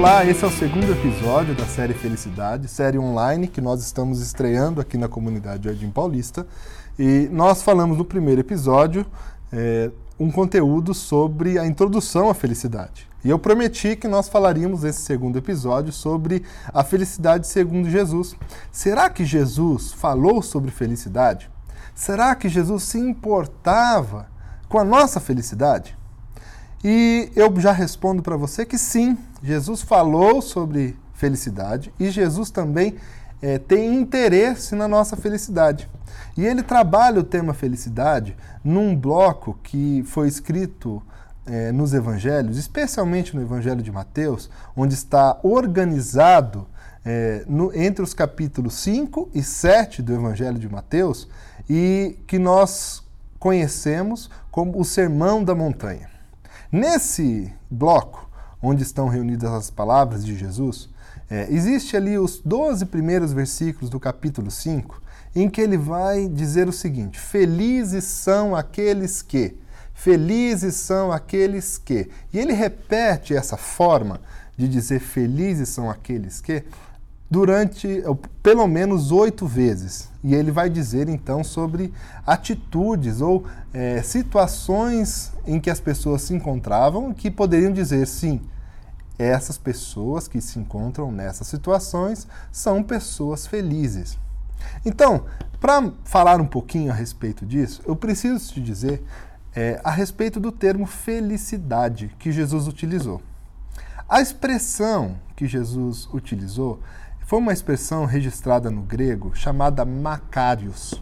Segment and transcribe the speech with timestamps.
[0.00, 4.80] Olá, esse é o segundo episódio da série Felicidade, série online que nós estamos estreando
[4.80, 6.46] aqui na comunidade Jardim Paulista.
[6.98, 9.04] E nós falamos no primeiro episódio
[9.52, 13.06] é, um conteúdo sobre a introdução à felicidade.
[13.22, 18.34] E eu prometi que nós falaríamos nesse segundo episódio sobre a felicidade segundo Jesus.
[18.72, 21.50] Será que Jesus falou sobre felicidade?
[21.94, 24.28] Será que Jesus se importava
[24.66, 25.99] com a nossa felicidade?
[26.82, 32.96] E eu já respondo para você que sim, Jesus falou sobre felicidade e Jesus também
[33.42, 35.88] é, tem interesse na nossa felicidade.
[36.36, 41.02] E ele trabalha o tema felicidade num bloco que foi escrito
[41.46, 46.66] é, nos evangelhos, especialmente no Evangelho de Mateus, onde está organizado
[47.04, 51.28] é, no, entre os capítulos 5 e 7 do Evangelho de Mateus,
[51.68, 53.02] e que nós
[53.38, 56.09] conhecemos como o Sermão da Montanha.
[56.72, 58.30] Nesse bloco,
[58.62, 60.88] onde estão reunidas as palavras de Jesus,
[61.28, 65.02] é, existe ali os 12 primeiros versículos do capítulo 5,
[65.34, 69.56] em que ele vai dizer o seguinte: Felizes são aqueles que,
[69.94, 72.08] felizes são aqueles que.
[72.32, 74.20] E ele repete essa forma
[74.56, 76.62] de dizer felizes são aqueles que
[77.30, 78.02] durante
[78.42, 80.10] pelo menos oito vezes.
[80.22, 81.92] E ele vai dizer então sobre
[82.26, 88.40] atitudes ou é, situações em que as pessoas se encontravam que poderiam dizer sim.
[89.16, 94.18] Essas pessoas que se encontram nessas situações são pessoas felizes.
[94.84, 95.24] Então,
[95.60, 99.02] para falar um pouquinho a respeito disso, eu preciso te dizer
[99.54, 103.20] é, a respeito do termo felicidade que Jesus utilizou.
[104.08, 106.80] A expressão que Jesus utilizou
[107.30, 111.00] foi uma expressão registrada no grego chamada Macarius.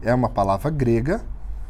[0.00, 1.24] É uma palavra grega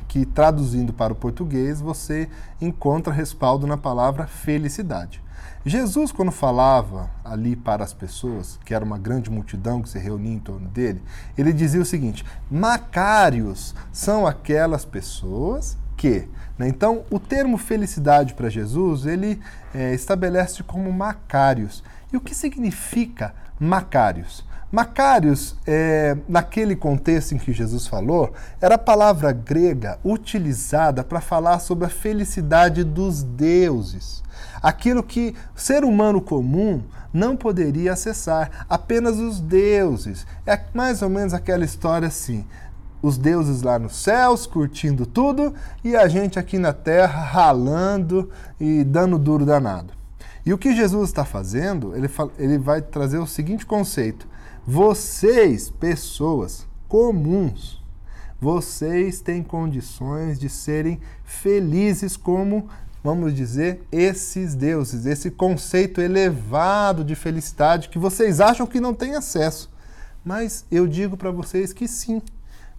[0.07, 2.29] que, traduzindo para o português, você
[2.61, 5.25] encontra respaldo na palavra felicidade.
[5.65, 10.35] Jesus, quando falava ali para as pessoas, que era uma grande multidão que se reunia
[10.35, 11.03] em torno dele,
[11.39, 16.29] ele dizia o seguinte: Macários são aquelas pessoas que.
[16.59, 16.69] Né?
[16.69, 19.41] Então, o termo felicidade para Jesus, ele
[19.75, 21.83] é, estabelece como Macários.
[22.13, 24.45] E o que significa Macários?
[24.71, 31.61] Macários, é, naquele contexto em que Jesus falou, era a palavra grega utilizada para falar
[31.61, 34.23] sobre a felicidade dos deuses.
[34.61, 40.27] Aquilo que ser humano comum não poderia acessar, apenas os deuses.
[40.45, 42.45] É mais ou menos aquela história assim:
[43.01, 48.31] os deuses lá nos céus curtindo tudo e a gente aqui na terra ralando
[48.61, 49.95] e dando duro danado.
[50.47, 52.09] E o que Jesus está fazendo, ele,
[52.39, 54.29] ele vai trazer o seguinte conceito
[54.67, 57.81] vocês, pessoas comuns,
[58.41, 62.69] vocês têm condições de serem felizes como,
[63.03, 69.15] vamos dizer, esses deuses, esse conceito elevado de felicidade que vocês acham que não têm
[69.15, 69.71] acesso.
[70.25, 72.21] Mas eu digo para vocês que sim,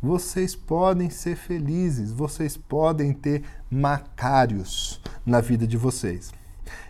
[0.01, 6.31] vocês podem ser felizes, vocês podem ter macários na vida de vocês.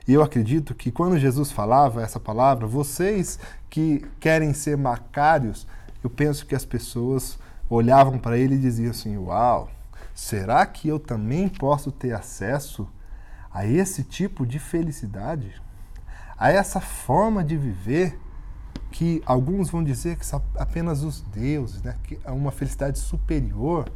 [0.08, 3.40] E eu acredito que quando Jesus falava essa palavra, vocês
[3.70, 5.68] que querem ser macários,
[6.04, 7.38] eu penso que as pessoas
[7.70, 9.70] olhavam para ele e diziam assim: Uau,
[10.14, 12.88] será que eu também posso ter acesso
[13.52, 15.62] a esse tipo de felicidade?
[16.38, 18.20] A essa forma de viver
[18.92, 21.96] que alguns vão dizer que são apenas os deuses, né?
[22.04, 23.92] que é uma felicidade superior.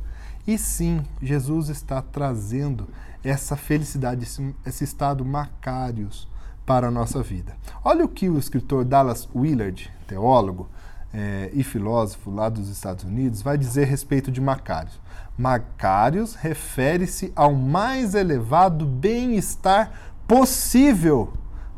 [0.47, 2.87] E sim, Jesus está trazendo
[3.23, 6.27] essa felicidade, esse, esse estado macários
[6.65, 7.55] para a nossa vida.
[7.83, 10.69] Olha o que o escritor Dallas Willard, teólogo
[11.13, 14.99] é, e filósofo lá dos Estados Unidos, vai dizer a respeito de Macários.
[15.37, 19.91] Macários refere-se ao mais elevado bem-estar
[20.27, 21.33] possível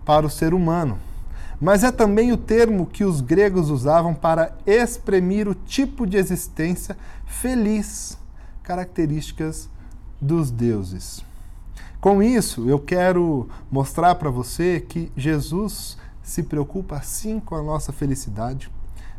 [0.05, 0.99] para o ser humano.
[1.59, 6.97] Mas é também o termo que os gregos usavam para exprimir o tipo de existência
[7.25, 8.17] feliz,
[8.63, 9.69] características
[10.19, 11.23] dos deuses.
[11.99, 17.91] Com isso, eu quero mostrar para você que Jesus se preocupa sim com a nossa
[17.91, 18.71] felicidade,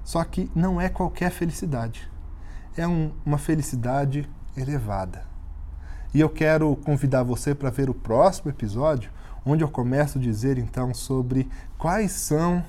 [0.02, 2.10] só que não é qualquer felicidade.
[2.76, 5.24] É um, uma felicidade elevada.
[6.12, 9.10] E eu quero convidar você para ver o próximo episódio,
[9.44, 12.64] onde eu começo a dizer então sobre quais são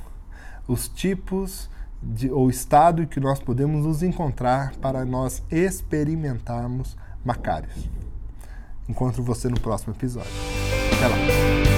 [0.68, 1.70] os tipos
[2.06, 7.90] de, ou estado em que nós podemos nos encontrar para nós experimentarmos Macários.
[8.88, 10.32] Encontro você no próximo episódio.
[10.96, 11.75] Até lá!